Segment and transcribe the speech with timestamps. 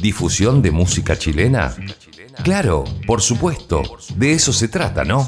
[0.00, 1.74] ¿Difusión de música chilena?
[2.42, 3.82] Claro, por supuesto,
[4.16, 5.26] de eso se trata, ¿no?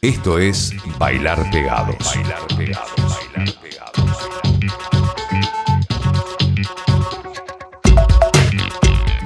[0.00, 2.14] Esto es Bailar Pegados.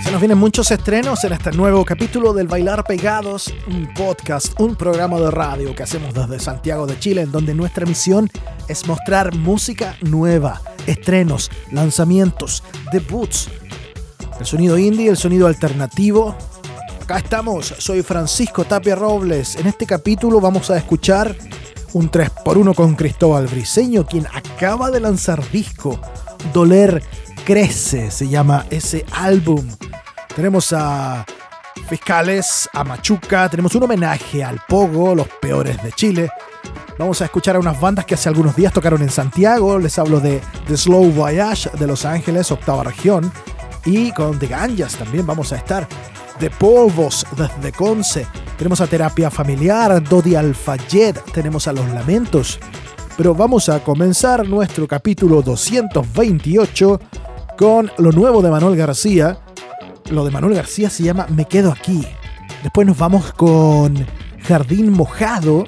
[0.03, 4.77] Se nos vienen muchos estrenos en este nuevo capítulo del Bailar Pegados, un podcast, un
[4.77, 8.31] programa de radio que hacemos desde Santiago de Chile, en donde nuestra misión
[8.69, 12.63] es mostrar música nueva, estrenos, lanzamientos,
[12.93, 13.51] debuts,
[14.39, 16.35] el sonido indie, el sonido alternativo.
[17.03, 19.57] Acá estamos, soy Francisco Tapia Robles.
[19.57, 21.35] En este capítulo vamos a escuchar
[21.93, 25.99] un 3x1 con Cristóbal Briseño, quien acaba de lanzar disco.
[26.53, 27.03] Doler
[27.45, 29.67] Crece se llama ese álbum.
[30.37, 31.25] Tenemos a
[31.89, 36.31] Fiscales, a Machuca, tenemos un homenaje al Pogo, los peores de Chile.
[36.99, 39.79] Vamos a escuchar a unas bandas que hace algunos días tocaron en Santiago.
[39.79, 43.33] Les hablo de The Slow Voyage de Los Ángeles, octava región.
[43.89, 45.89] Y con The Ganjas también vamos a estar.
[46.39, 48.27] De Polvos desde Conce.
[48.59, 52.61] Tenemos a Terapia Familiar, Dodi Alfayet, tenemos a Los Lamentos.
[53.17, 57.01] Pero vamos a comenzar nuestro capítulo 228
[57.57, 59.39] con lo nuevo de Manuel García.
[60.11, 62.07] Lo de Manuel García se llama Me Quedo Aquí.
[62.63, 64.07] Después nos vamos con
[64.47, 65.65] Jardín Mojado.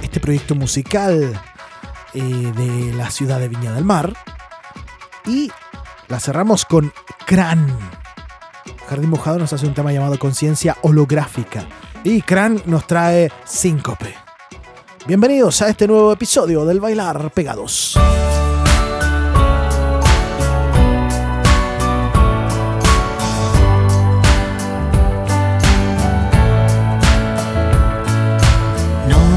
[0.00, 1.32] Este proyecto musical
[2.14, 4.14] eh, de la ciudad de Viña del Mar.
[5.26, 5.50] Y
[6.10, 6.92] la cerramos con
[7.24, 7.66] Cran.
[8.88, 11.64] Jardín Mojado nos hace un tema llamado Conciencia Holográfica.
[12.02, 14.14] Y Cran nos trae Síncope.
[15.06, 17.96] Bienvenidos a este nuevo episodio del Bailar Pegados.
[29.08, 29.30] No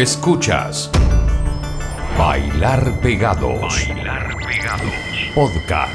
[0.00, 0.90] Escuchas
[2.16, 3.60] Bailar Pegados.
[3.60, 4.94] Bailar Pegados.
[5.34, 5.89] Podcast.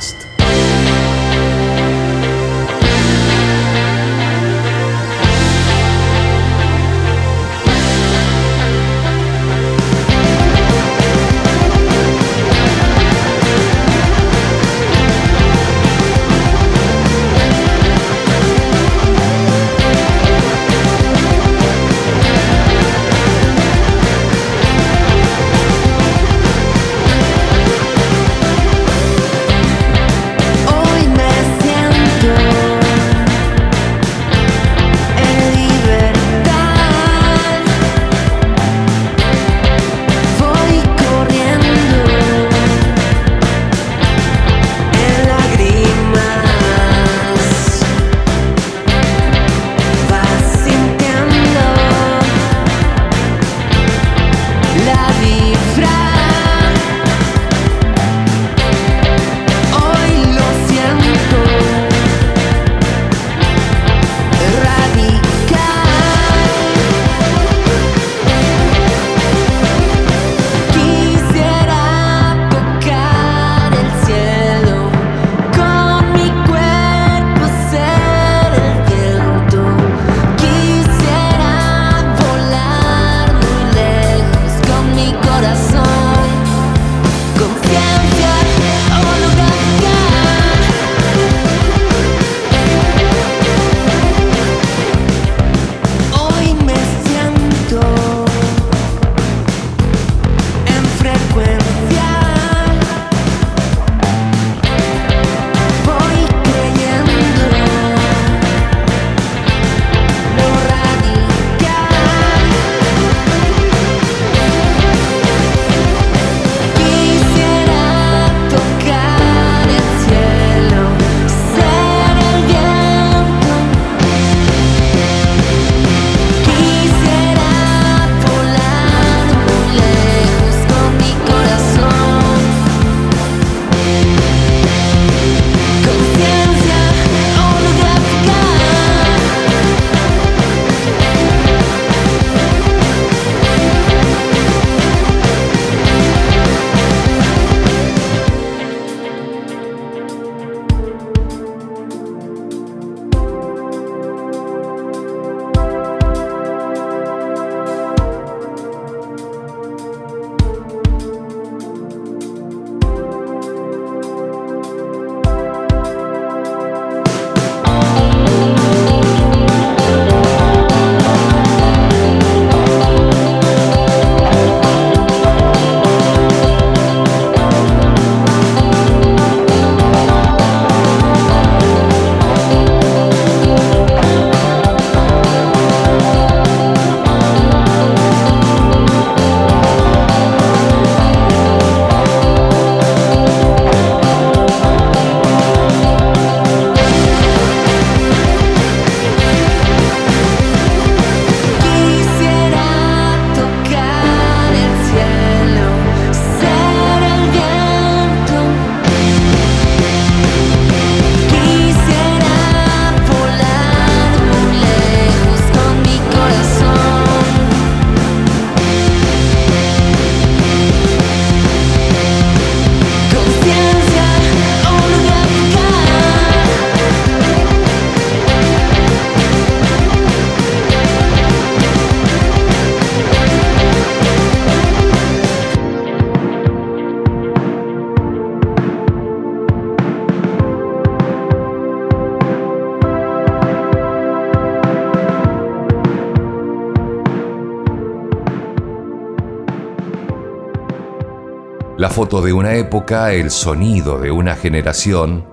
[251.96, 255.25] Foto de una época, el sonido de una generación,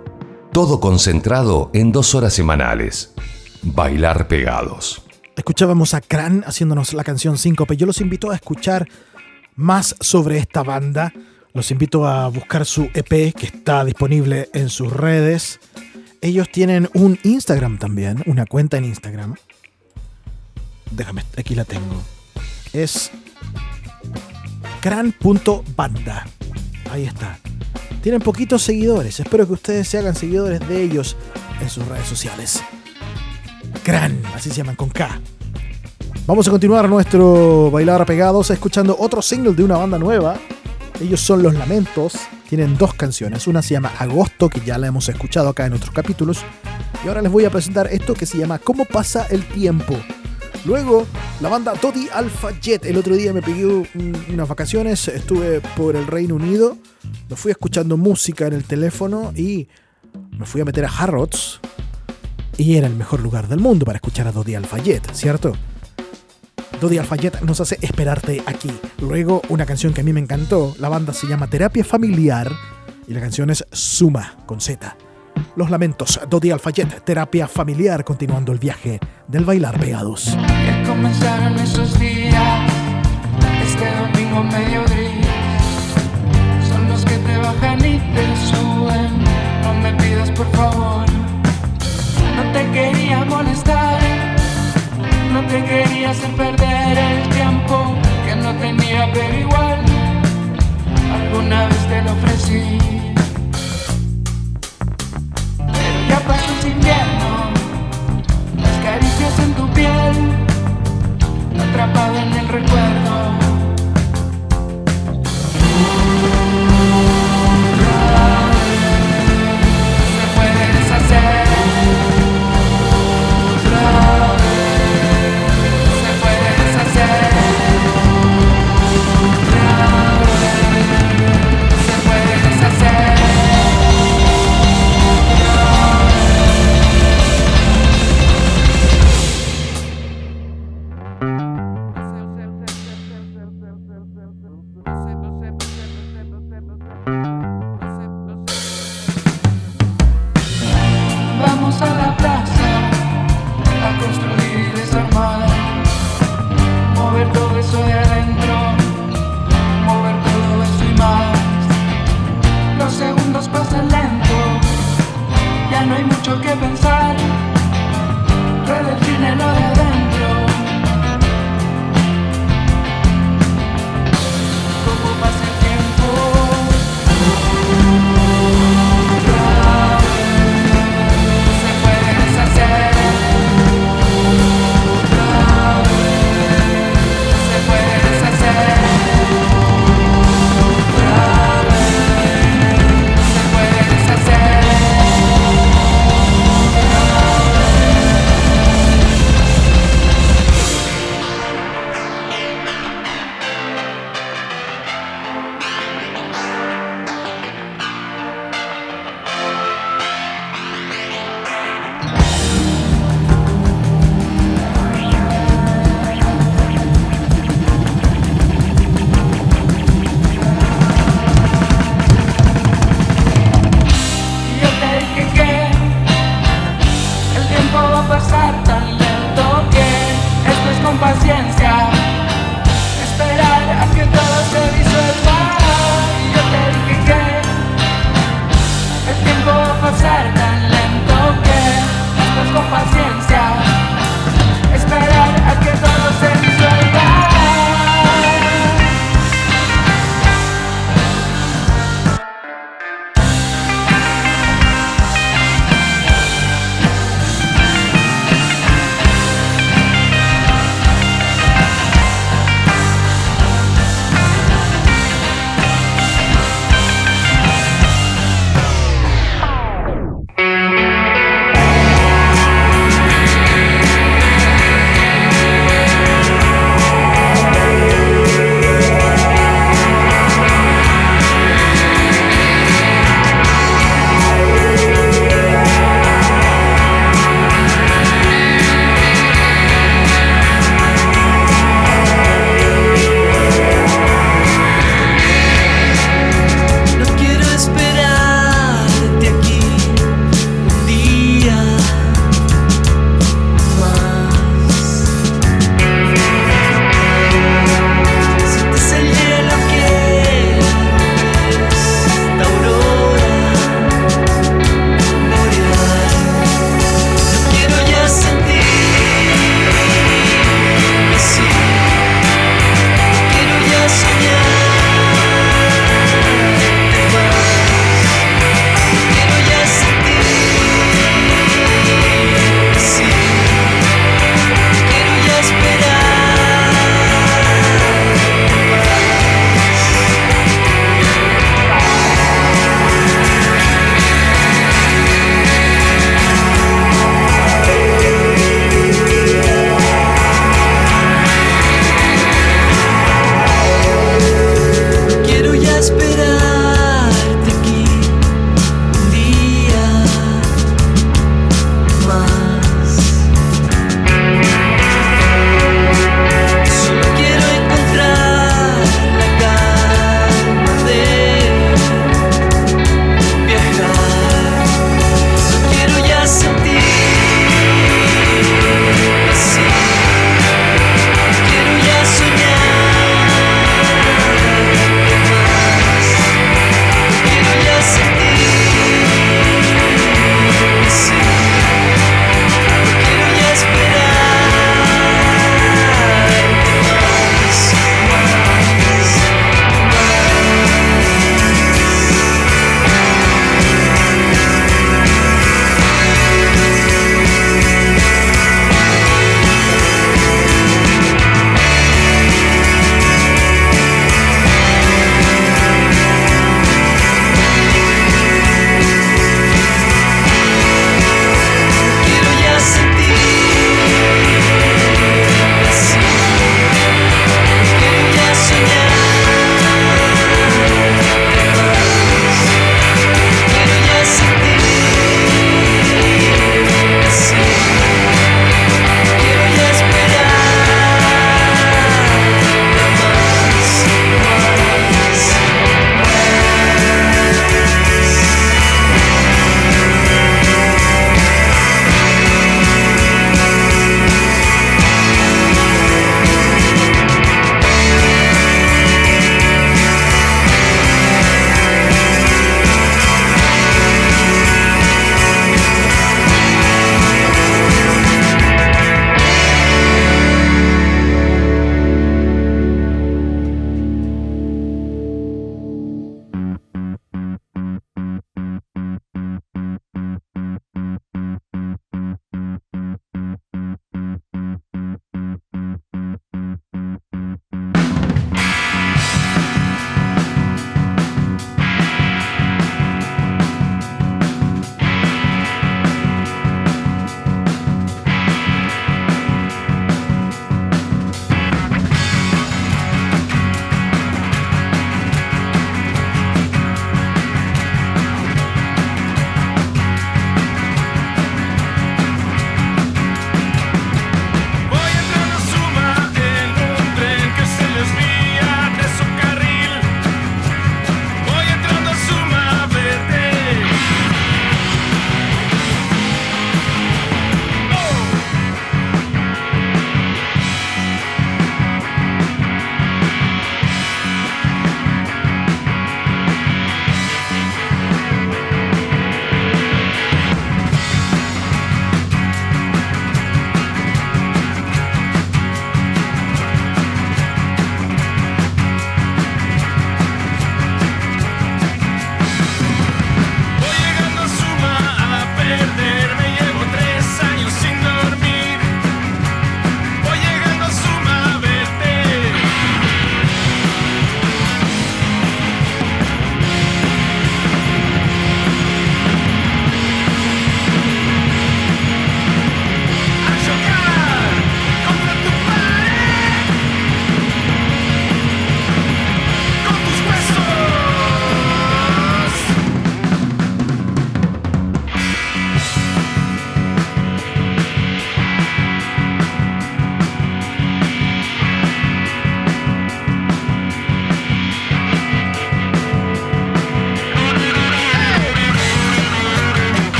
[0.52, 3.14] todo concentrado en dos horas semanales.
[3.62, 5.02] Bailar pegados.
[5.35, 7.76] Escuchábamos a Kran haciéndonos la canción Síncope.
[7.76, 8.88] Yo los invito a escuchar
[9.57, 11.12] más sobre esta banda.
[11.52, 15.59] Los invito a buscar su EP que está disponible en sus redes.
[16.21, 19.35] Ellos tienen un Instagram también, una cuenta en Instagram.
[20.92, 22.00] Déjame, aquí la tengo.
[22.73, 23.11] Es
[24.81, 26.25] cran.banda.
[26.92, 27.38] Ahí está.
[28.02, 29.18] Tienen poquitos seguidores.
[29.18, 31.16] Espero que ustedes se hagan seguidores de ellos
[31.62, 32.62] en sus redes sociales.
[33.82, 35.18] Cran, así se llaman con K.
[36.26, 40.37] Vamos a continuar nuestro bailar pegados escuchando otro single de una banda nueva.
[41.00, 42.12] Ellos son Los Lamentos.
[42.46, 43.46] Tienen dos canciones.
[43.46, 46.44] Una se llama Agosto, que ya la hemos escuchado acá en otros capítulos.
[47.02, 49.96] Y ahora les voy a presentar esto que se llama ¿Cómo pasa el tiempo?
[50.64, 51.07] Luego,
[51.40, 52.85] la banda Toddy Alpha Jet.
[52.85, 56.78] El otro día me pegué unas vacaciones, estuve por el Reino Unido,
[57.28, 59.69] me fui escuchando música en el teléfono y
[60.31, 61.61] me fui a meter a Harrods.
[62.57, 65.52] Y era el mejor lugar del mundo para escuchar a Dodi Alpha Jet, ¿cierto?
[66.81, 68.71] Dodi Alpha Jet nos hace esperarte aquí.
[69.00, 70.76] Luego, una canción que a mí me encantó.
[70.78, 72.52] La banda se llama Terapia Familiar
[73.09, 74.97] y la canción es Suma, con Z.
[75.56, 80.37] Los lamentos, Dodi Alfayet, terapia familiar, continuando el viaje del bailar pegados.
[80.64, 82.72] Que comenzaron esos días,
[83.64, 85.26] este domingo medio gris.
[86.68, 89.25] Son los que te bajan y te suben.
[89.62, 91.06] No me pidas por favor,
[92.37, 94.00] no te quería molestar.
[95.32, 97.94] No te quería hacer perder el tiempo
[98.26, 99.80] que no tenía, pero igual
[101.12, 103.12] alguna vez te lo ofrecí.
[106.12, 107.50] Pero ya pasó ese invierno,
[108.61, 110.31] las caricias en tu piel,
[111.59, 113.51] atrapado en el recuerdo.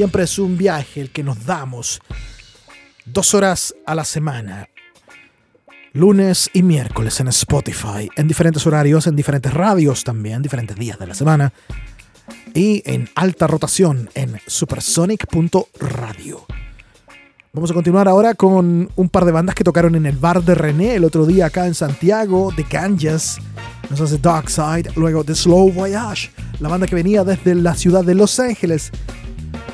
[0.00, 2.00] Siempre es un viaje el que nos damos.
[3.04, 4.66] Dos horas a la semana.
[5.92, 11.06] Lunes y miércoles en Spotify, en diferentes horarios, en diferentes radios también, diferentes días de
[11.06, 11.52] la semana.
[12.54, 16.46] Y en alta rotación en supersonic.radio.
[17.52, 20.54] Vamos a continuar ahora con un par de bandas que tocaron en el bar de
[20.54, 23.36] René el otro día acá en Santiago, The Ganges.
[23.90, 28.02] Nos hace Dark Side, luego The Slow Voyage, la banda que venía desde la ciudad
[28.02, 28.92] de Los Ángeles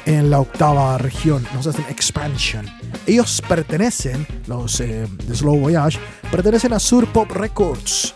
[0.07, 1.47] en la octava región.
[1.55, 2.66] Nos hacen Expansion.
[3.07, 5.99] Ellos pertenecen, los eh, The Slow Voyage,
[6.31, 8.14] pertenecen a Sur Pop Records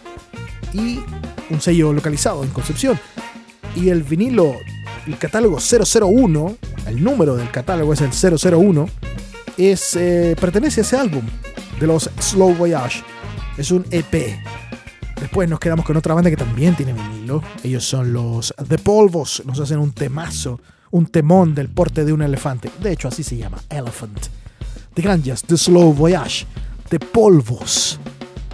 [0.73, 1.01] y
[1.51, 2.99] un sello localizado en Concepción.
[3.77, 4.55] Y el vinilo,
[5.07, 8.89] el catálogo 001, el número del catálogo es el 001
[9.69, 11.23] es, eh, pertenece a ese álbum
[11.79, 13.03] de los Slow Voyage.
[13.57, 14.39] Es un EP.
[15.21, 17.43] Después nos quedamos con otra banda que también tiene vinilo.
[17.63, 19.43] Ellos son los The Polvos.
[19.45, 22.71] Nos hacen un temazo, un temón del porte de un elefante.
[22.83, 24.27] De hecho, así se llama, Elephant.
[24.95, 26.47] The Granjas, The Slow Voyage,
[26.89, 27.99] The Polvos.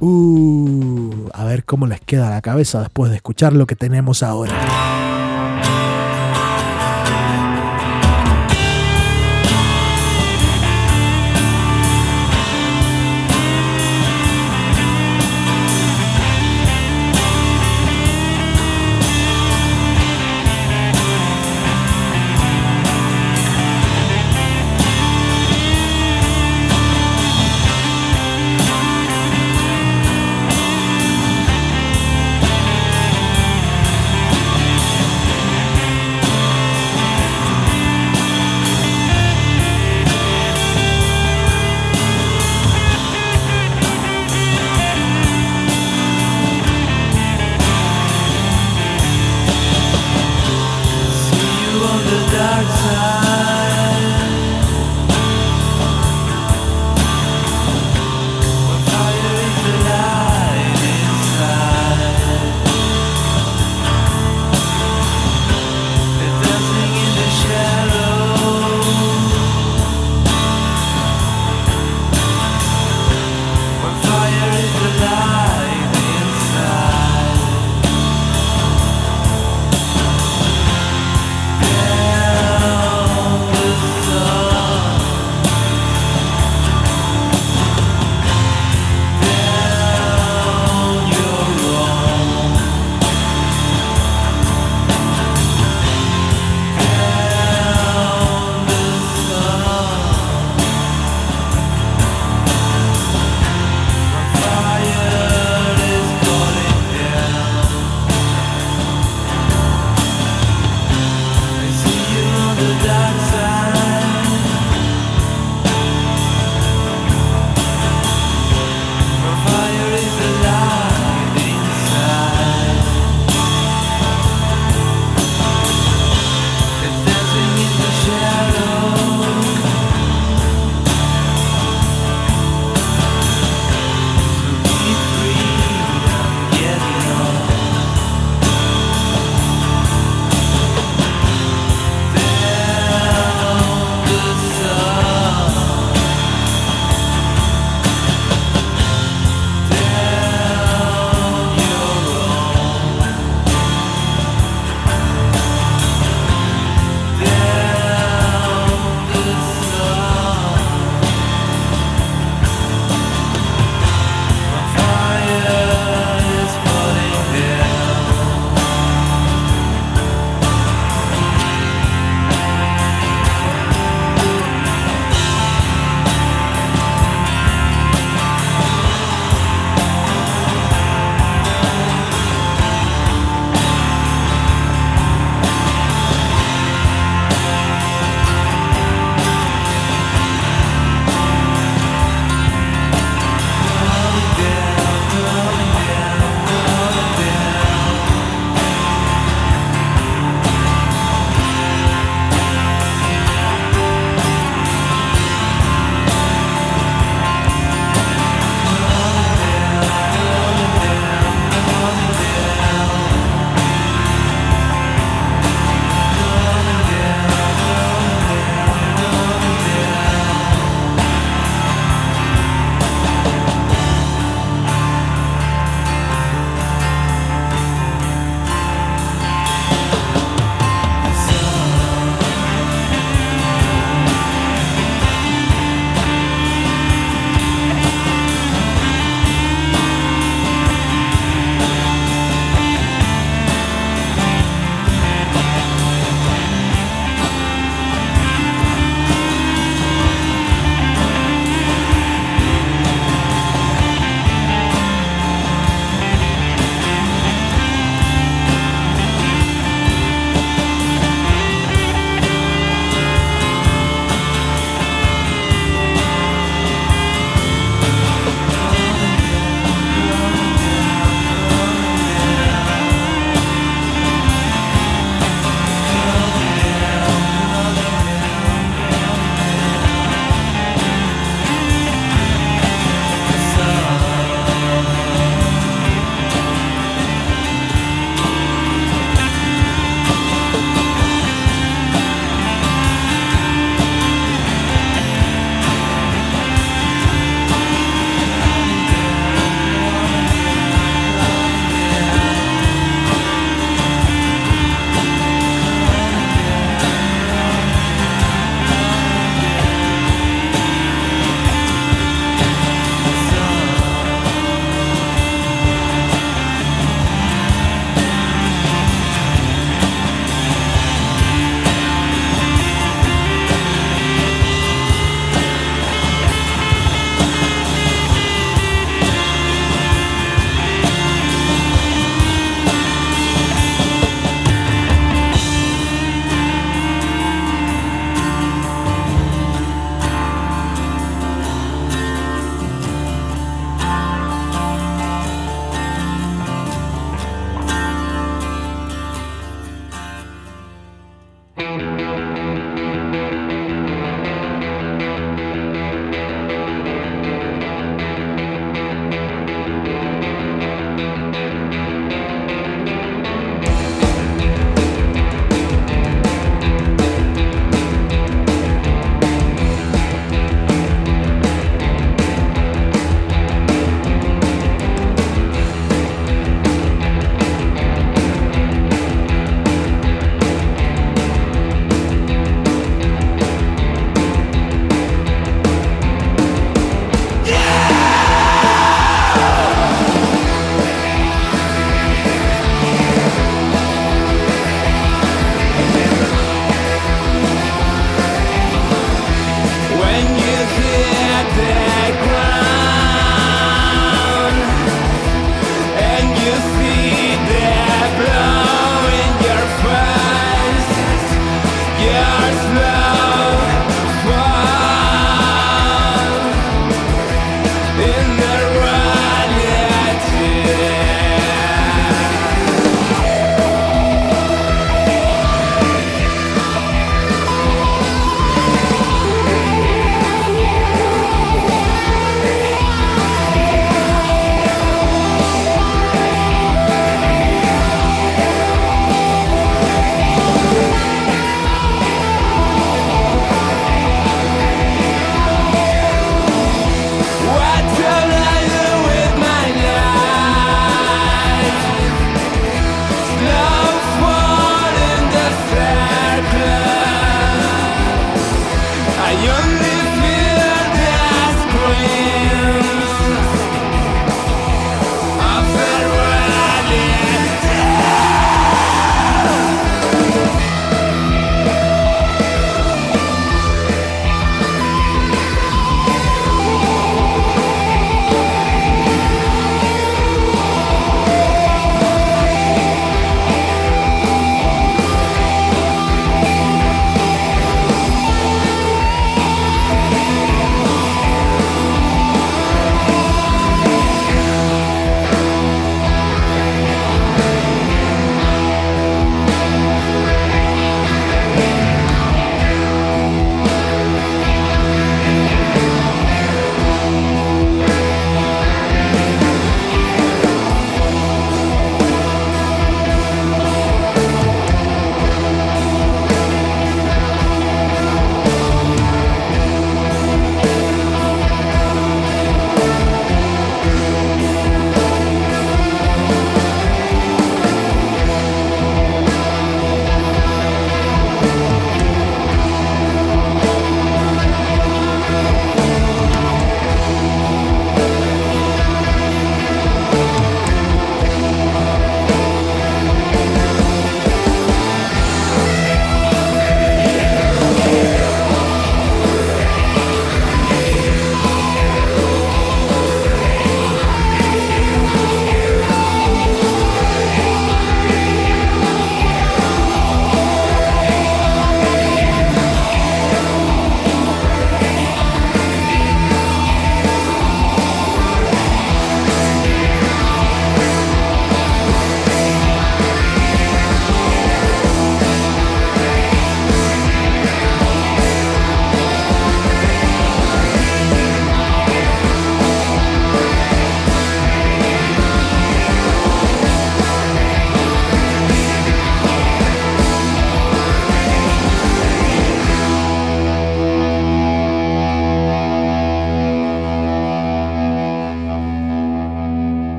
[0.00, 5.09] Uh, a ver cómo les queda la cabeza después de escuchar lo que tenemos ahora.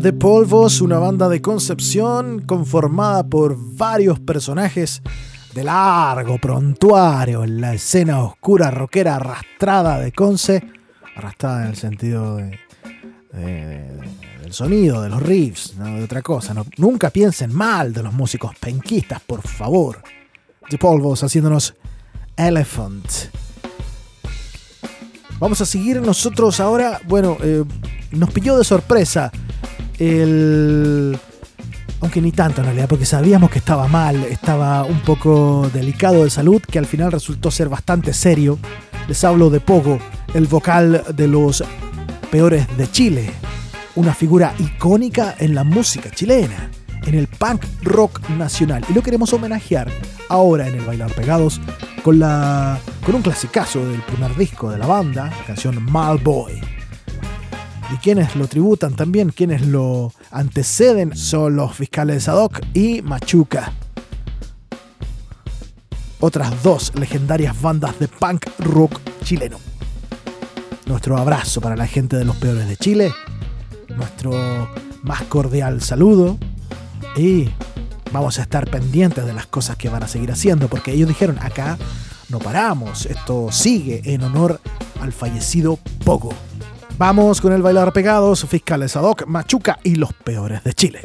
[0.00, 5.02] The Polvos, una banda de Concepción conformada por varios personajes
[5.54, 10.64] de largo prontuario en la escena oscura rockera arrastrada de Conce,
[11.16, 12.58] arrastrada en el sentido de,
[13.32, 14.00] de-
[14.42, 16.54] del sonido, de los riffs, no de otra cosa.
[16.54, 20.02] No- nunca piensen mal de los músicos penquistas, por favor.
[20.70, 21.74] The Polvos haciéndonos
[22.36, 23.04] Elephant.
[25.38, 27.00] Vamos a seguir nosotros ahora.
[27.06, 27.64] Bueno, eh,
[28.12, 29.30] nos pilló de sorpresa
[30.00, 31.18] el.
[32.00, 36.30] Aunque ni tanto en realidad, porque sabíamos que estaba mal, estaba un poco delicado de
[36.30, 38.58] salud, que al final resultó ser bastante serio.
[39.06, 39.98] Les hablo de Pogo,
[40.32, 41.62] el vocal de los
[42.30, 43.30] peores de Chile,
[43.96, 46.70] una figura icónica en la música chilena,
[47.04, 48.82] en el punk rock nacional.
[48.88, 49.90] Y lo queremos homenajear
[50.30, 51.60] ahora en el Bailar Pegados
[52.02, 56.79] con, la, con un clasicazo del primer disco de la banda, la canción Malboy.
[57.92, 63.72] Y quienes lo tributan también, quienes lo anteceden, son los fiscales Sadoc y Machuca.
[66.20, 69.58] Otras dos legendarias bandas de punk rock chileno.
[70.86, 73.12] Nuestro abrazo para la gente de los peores de Chile,
[73.96, 74.68] nuestro
[75.02, 76.38] más cordial saludo
[77.16, 77.48] y
[78.12, 81.38] vamos a estar pendientes de las cosas que van a seguir haciendo, porque ellos dijeron,
[81.40, 81.78] acá
[82.28, 84.60] no paramos, esto sigue en honor
[85.00, 86.49] al fallecido Pogo.
[87.00, 91.00] Vamos con el bailar pegados, fiscales ad hoc, Machuca y los peores de Chile.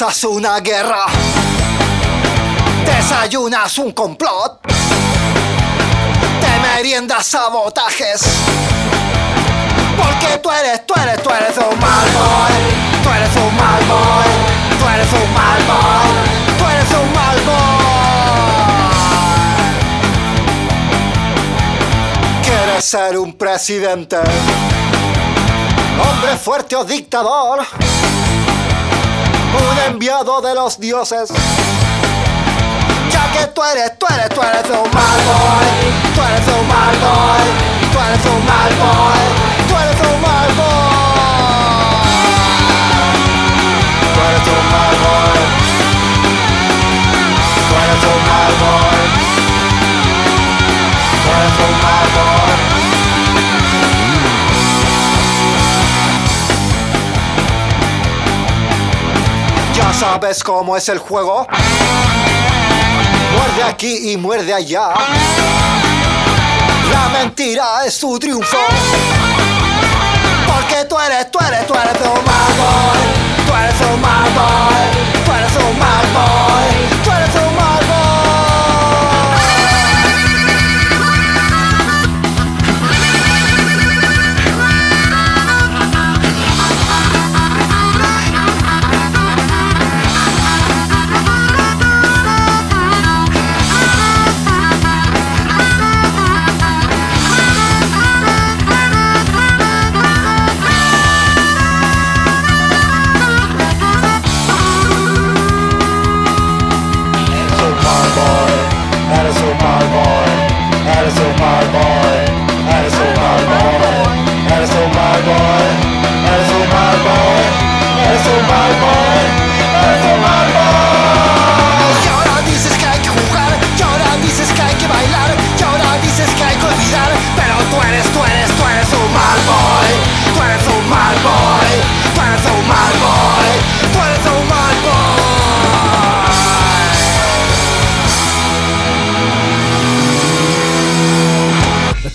[0.00, 1.06] Almuerzas una guerra.
[2.86, 4.60] Desayunas un complot.
[6.40, 8.20] Te meriendas sabotajes.
[9.96, 12.52] Porque tú eres, tú eres, tú eres un mal boy.
[13.02, 14.26] Tú eres un mal boy.
[14.78, 16.06] Tú eres un mal boy.
[16.58, 17.56] Tú eres un mal boy.
[22.44, 24.16] Quieres ser un presidente.
[26.00, 27.66] Hombre fuerte o dictador.
[29.54, 31.30] Un enviado de los dioses.
[33.10, 35.66] Ya que tú eres, tú eres, tú eres un mal boy.
[36.14, 37.44] Tú eres un mal boy.
[37.92, 39.20] Tú eres un mal boy.
[39.68, 40.68] Tú eres un mal boy.
[44.14, 45.38] Tú eres un mal boy.
[47.68, 49.00] Tú eres un mal boy.
[51.24, 52.67] Tú eres un mal boy.
[59.92, 61.46] Sabes cómo es el juego.
[63.36, 64.90] Muerde aquí y muerde allá.
[66.92, 68.56] La mentira es su triunfo.
[70.46, 72.98] Porque tú eres, tú eres, tú eres un mal boy.
[73.46, 75.24] Tú eres un mal boy.
[75.24, 76.97] Tú eres un mal boy.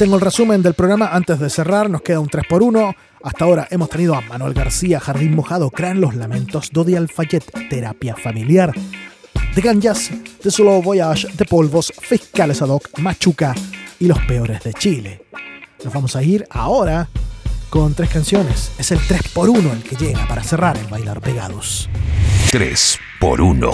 [0.04, 1.90] Tengo el resumen del programa antes de cerrar.
[1.90, 2.94] Nos queda un 3x1.
[3.24, 8.14] Hasta ahora hemos tenido a Manuel García, Jardín Mojado, Crean los Lamentos, Dodi Alfayet, Terapia
[8.18, 8.74] Familiar,
[9.56, 10.12] The Ganjas,
[10.42, 13.56] The Solo Voyage, The Polvos, Fiscales Ad hoc, Machuca
[13.98, 15.22] y Los Peores de Chile.
[15.84, 17.10] Nos vamos a ir ahora
[17.70, 18.72] con tres canciones.
[18.78, 21.90] Es el 3x1 el que llega para cerrar el Bailar Pegados.
[22.52, 23.72] 3 por 1.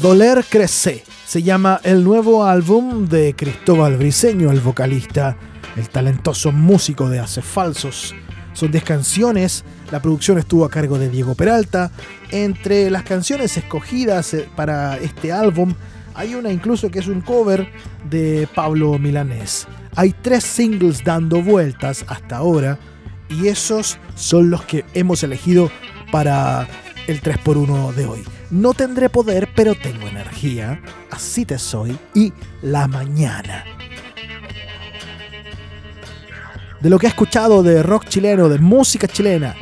[0.00, 5.36] Doler Crece se llama el nuevo álbum de Cristóbal Briseño, el vocalista,
[5.76, 8.14] el talentoso músico de Hace Falsos.
[8.52, 11.92] Son 10 canciones, la producción estuvo a cargo de Diego Peralta.
[12.30, 15.74] Entre las canciones escogidas eh, para este álbum
[16.14, 17.68] hay una incluso que es un cover
[18.10, 19.68] de Pablo Milanés.
[19.98, 22.78] Hay tres singles dando vueltas hasta ahora
[23.28, 25.72] y esos son los que hemos elegido
[26.12, 26.68] para
[27.08, 28.22] el 3x1 de hoy.
[28.52, 30.80] No tendré poder, pero tengo energía.
[31.10, 31.98] Así te soy.
[32.14, 32.32] Y
[32.62, 33.64] la mañana.
[36.80, 39.56] De lo que he escuchado de rock chileno, de música chilena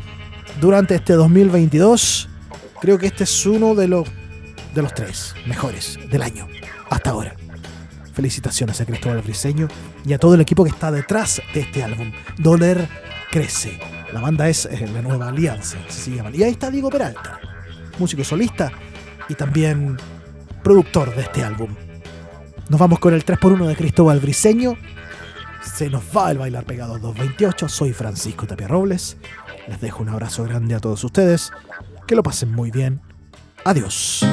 [0.61, 2.29] durante este 2022,
[2.83, 4.07] creo que este es uno de los,
[4.75, 6.47] de los tres mejores del año
[6.91, 7.35] hasta ahora.
[8.13, 9.69] Felicitaciones a Cristóbal Briseño
[10.07, 12.13] y a todo el equipo que está detrás de este álbum.
[12.39, 12.89] Doler
[13.31, 13.79] crece.
[14.13, 16.31] La banda es eh, la nueva alianza, se llama.
[16.33, 17.41] Y ahí está Diego Peralta,
[17.99, 18.71] músico solista
[19.29, 19.97] y también
[20.63, 21.75] productor de este álbum.
[22.69, 24.77] Nos vamos con el 3x1 de Cristóbal Briseño.
[25.63, 27.69] Se nos va el bailar pegado 228.
[27.69, 29.17] Soy Francisco Tapia Robles.
[29.69, 31.51] Les dejo un abrazo grande a todos ustedes.
[32.07, 33.01] Que lo pasen muy bien.
[33.65, 34.25] Adiós.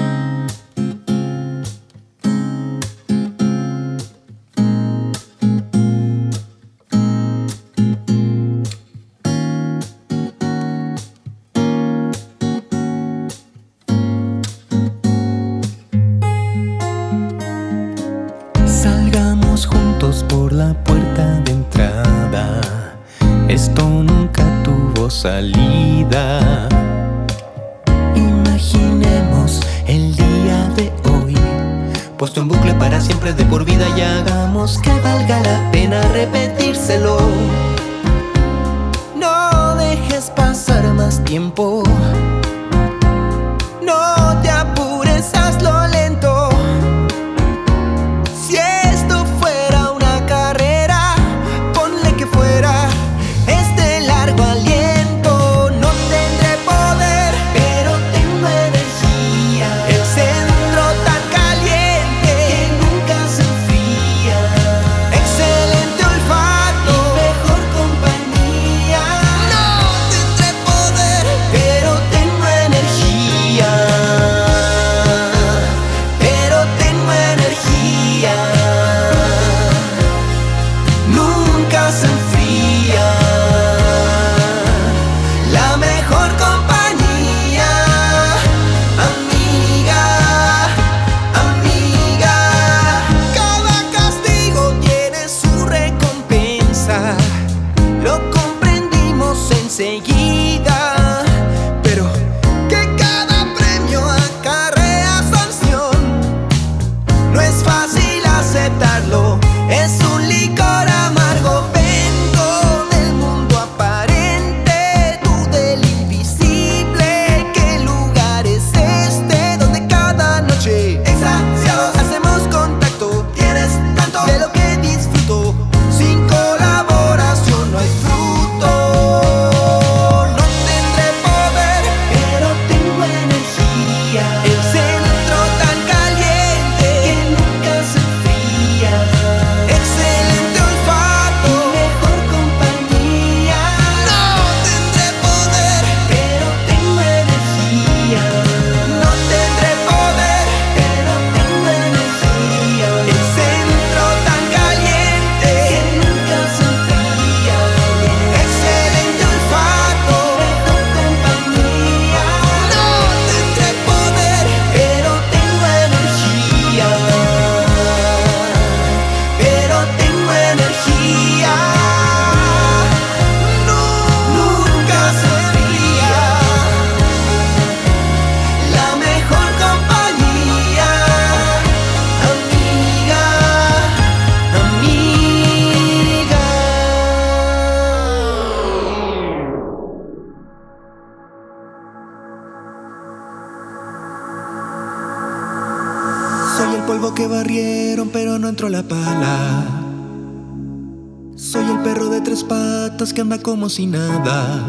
[203.23, 204.61] Anda como si nada.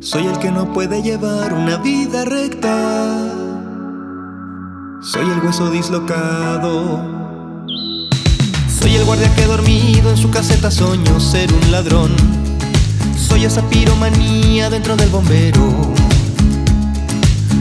[0.00, 3.28] Soy el que no puede llevar una vida recta.
[5.02, 7.04] Soy el hueso dislocado.
[8.80, 12.12] Soy el guardia que dormido en su caseta soñó ser un ladrón.
[13.14, 15.92] Soy esa piromanía dentro del bombero.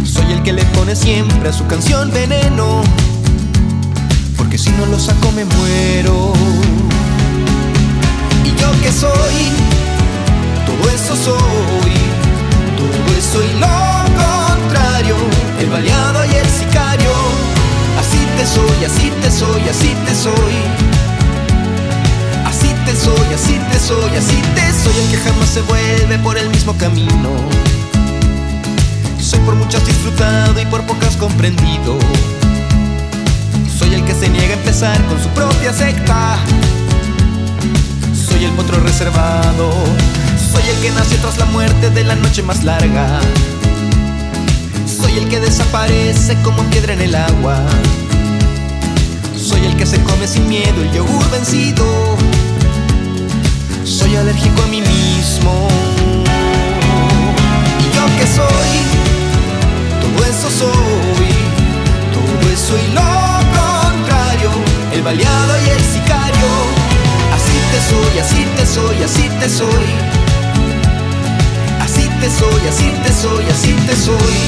[0.06, 2.84] Soy el que le pone siempre a su canción veneno.
[4.38, 6.79] Porque si no lo saco me muero.
[8.50, 9.38] ¿Y yo que soy?
[10.66, 11.94] Todo eso soy.
[12.78, 13.78] Todo eso y lo
[14.18, 15.16] contrario.
[15.60, 17.12] El baleado y el sicario.
[18.00, 20.56] Así te soy, así te soy, así te soy.
[22.46, 26.38] Así te soy, así te soy, así te soy el que jamás se vuelve por
[26.38, 27.30] el mismo camino.
[29.20, 32.00] Soy por muchas disfrutado y por pocas comprendido.
[33.78, 36.40] Soy el que se niega a empezar con su propia secta.
[38.60, 39.72] Potro reservado.
[40.52, 43.22] Soy el que nació tras la muerte de la noche más larga.
[44.86, 47.58] Soy el que desaparece como piedra en el agua.
[49.38, 51.86] Soy el que se come sin miedo el yogur vencido.
[53.86, 55.70] Soy alérgico a mí mismo.
[57.80, 58.72] ¿Y yo que soy?
[60.02, 61.32] Todo eso soy.
[62.14, 63.10] Todo eso y lo
[63.58, 64.52] contrario.
[64.94, 66.19] El baleado y el sicario.
[67.80, 69.90] Te soy, así te soy, así te soy.
[71.80, 74.40] Así te soy, así te soy, así te soy.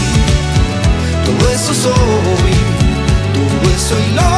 [1.25, 2.53] Todo eso soy.
[3.33, 4.31] Todo eso y lo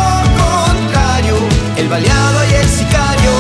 [0.44, 1.36] contrario.
[1.76, 3.34] El baleado y el sicario.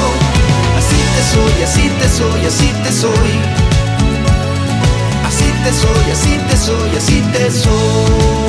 [0.79, 3.33] Así te soy, así te soy, así te soy.
[5.27, 8.42] Así te soy, así te soy, así te soy.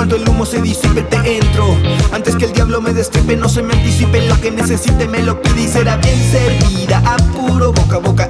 [0.00, 1.76] Cuando el humo se disipe te entro.
[2.10, 4.26] Antes que el diablo me destripe No se me anticipe.
[4.26, 7.02] Lo que necesite me lo pide y será bien servida.
[7.04, 8.29] A puro boca a boca.